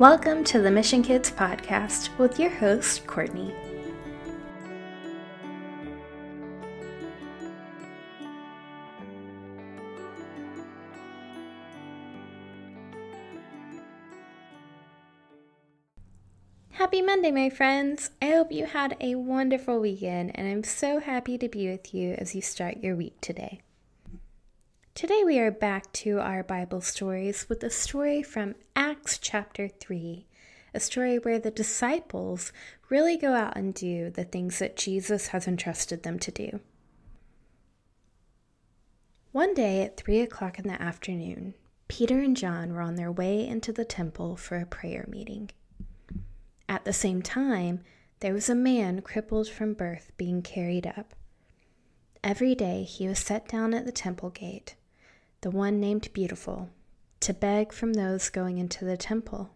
[0.00, 3.54] Welcome to the Mission Kids Podcast with your host, Courtney.
[16.72, 18.10] Happy Monday, my friends!
[18.20, 22.14] I hope you had a wonderful weekend, and I'm so happy to be with you
[22.18, 23.60] as you start your week today.
[24.94, 30.24] Today we are back to our Bible stories with a story from Acts chapter 3,
[30.72, 32.52] a story where the disciples
[32.88, 36.60] really go out and do the things that Jesus has entrusted them to do.
[39.32, 41.54] One day at 3 o'clock in the afternoon,
[41.88, 45.50] Peter and John were on their way into the temple for a prayer meeting.
[46.68, 47.80] At the same time,
[48.20, 51.16] there was a man crippled from birth being carried up.
[52.22, 54.76] Every day he was set down at the temple gate,
[55.44, 56.70] the one named Beautiful,
[57.20, 59.50] to beg from those going into the temple.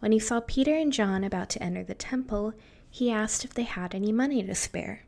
[0.00, 2.54] When he saw Peter and John about to enter the temple,
[2.90, 5.04] he asked if they had any money to spare.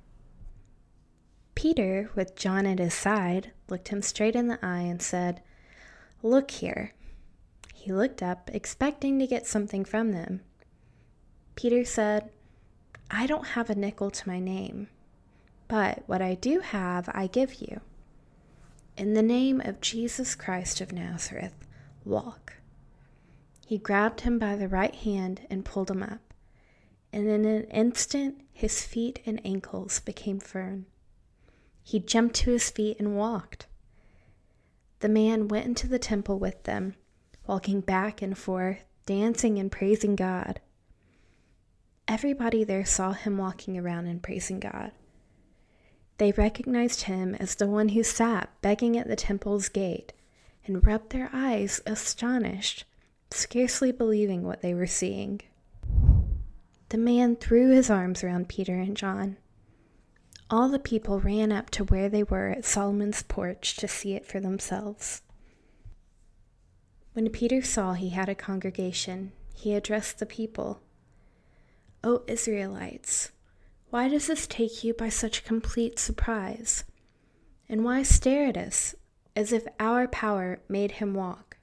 [1.56, 5.42] Peter, with John at his side, looked him straight in the eye and said,
[6.22, 6.92] Look here.
[7.74, 10.42] He looked up, expecting to get something from them,
[11.56, 12.30] Peter said,
[13.10, 14.88] I don't have a nickel to my name,
[15.66, 17.80] but what I do have, I give you.
[18.96, 21.52] In the name of Jesus Christ of Nazareth,
[22.02, 22.54] walk.
[23.66, 26.32] He grabbed him by the right hand and pulled him up,
[27.12, 30.86] and in an instant his feet and ankles became firm.
[31.82, 33.66] He jumped to his feet and walked.
[35.00, 36.94] The man went into the temple with them,
[37.46, 40.58] walking back and forth, dancing and praising God.
[42.08, 44.92] Everybody there saw him walking around and praising God.
[46.18, 50.12] They recognized him as the one who sat begging at the temple's gate
[50.64, 52.84] and rubbed their eyes astonished,
[53.30, 55.42] scarcely believing what they were seeing.
[56.88, 59.36] The man threw his arms around Peter and John.
[60.48, 64.24] All the people ran up to where they were at Solomon's porch to see it
[64.24, 65.22] for themselves.
[67.12, 70.80] When Peter saw he had a congregation, he addressed the people.
[72.04, 73.32] O Israelites,
[73.96, 76.84] why does this take you by such complete surprise?
[77.66, 78.94] And why stare at us
[79.34, 81.56] as if our power made him walk?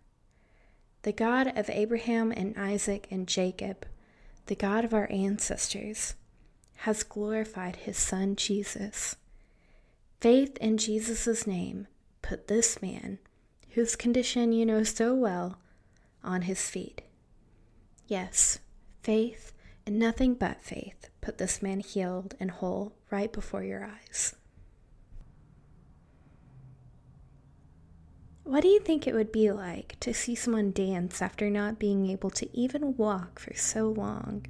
[1.03, 3.85] The God of Abraham and Isaac and Jacob,
[4.47, 6.15] the God of our ancestors,
[6.77, 9.15] has glorified his Son Jesus.
[10.19, 11.85] Faith in Jesus' name
[12.23, 13.19] put this man,
[13.75, 15.59] whose condition you know so well,
[16.23, 17.03] on his feet.
[18.07, 18.57] Yes,
[19.03, 19.52] faith
[19.85, 24.35] and nothing but faith put this man healed and whole right before your eyes.
[28.43, 32.09] What do you think it would be like to see someone dance after not being
[32.09, 34.45] able to even walk for so long?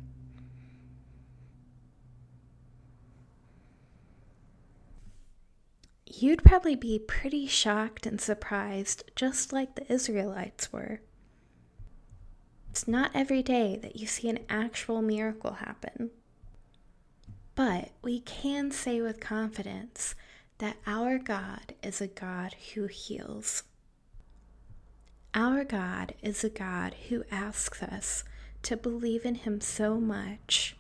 [6.05, 11.01] You'd probably be pretty shocked and surprised, just like the Israelites were.
[12.73, 16.09] It's not every day that you see an actual miracle happen.
[17.53, 20.15] But we can say with confidence
[20.57, 23.61] that our God is a God who heals.
[25.35, 28.23] Our God is a God who asks us
[28.63, 30.75] to believe in Him so much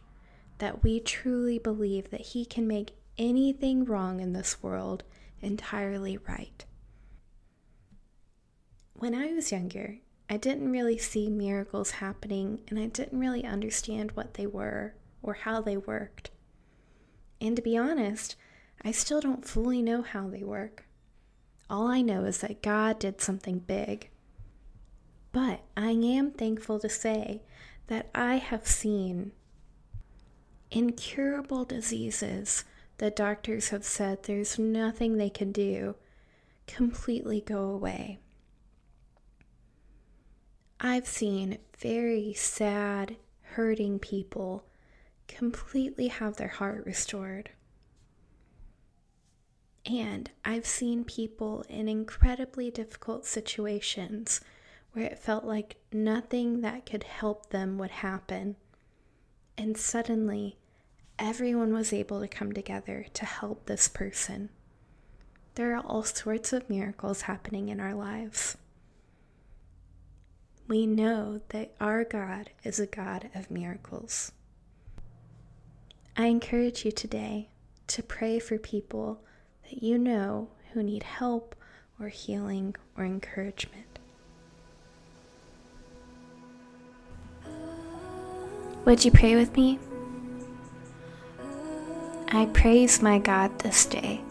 [0.57, 5.03] that we truly believe that He can make anything wrong in this world
[5.43, 6.65] entirely right.
[8.95, 9.99] When I was younger,
[10.29, 15.33] I didn't really see miracles happening and I didn't really understand what they were or
[15.33, 16.31] how they worked.
[17.39, 18.35] And to be honest,
[18.81, 20.85] I still don't fully know how they work.
[21.69, 24.09] All I know is that God did something big.
[25.31, 27.41] But I am thankful to say
[27.87, 29.31] that I have seen
[30.71, 32.63] incurable diseases
[32.97, 35.95] that doctors have said there's nothing they can do
[36.67, 38.19] completely go away.
[40.79, 44.65] I've seen very sad, hurting people
[45.27, 47.49] completely have their heart restored.
[49.85, 54.41] And I've seen people in incredibly difficult situations
[54.93, 58.55] where it felt like nothing that could help them would happen.
[59.57, 60.57] And suddenly,
[61.19, 64.49] everyone was able to come together to help this person.
[65.55, 68.57] There are all sorts of miracles happening in our lives
[70.67, 74.31] we know that our God is a God of miracles.
[76.15, 77.49] I encourage you today
[77.87, 79.21] to pray for people
[79.63, 81.55] that you know who need help
[81.99, 83.99] or healing or encouragement.
[88.85, 89.79] Would you pray with me?
[92.29, 94.21] I praise my God this day.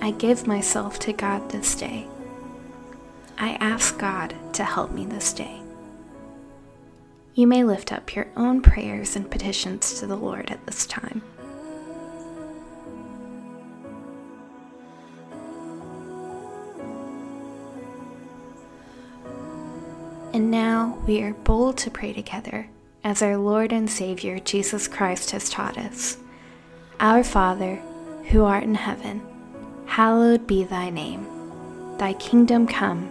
[0.00, 2.06] I give myself to God this day.
[3.38, 5.60] I ask God to help me this day.
[7.34, 11.22] You may lift up your own prayers and petitions to the Lord at this time.
[20.32, 22.68] And now we are bold to pray together
[23.04, 26.18] as our Lord and Savior Jesus Christ has taught us.
[27.00, 27.76] Our Father,
[28.30, 29.22] who art in heaven,
[29.86, 31.26] hallowed be thy name.
[31.98, 33.10] Thy kingdom come,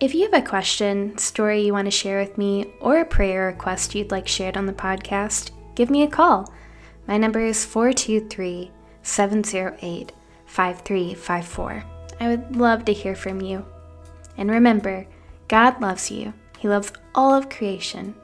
[0.00, 3.46] If you have a question, story you want to share with me, or a prayer
[3.46, 6.52] request you'd like shared on the podcast, give me a call.
[7.08, 8.70] My number is 423
[9.02, 10.12] 708
[10.46, 11.84] 5354.
[12.20, 13.66] I would love to hear from you.
[14.36, 15.04] And remember,
[15.48, 16.32] God loves you.
[16.60, 18.14] He loves all of creation,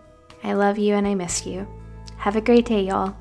[0.44, 1.66] I love you and I miss you.
[2.18, 3.16] Have a great day, y'all.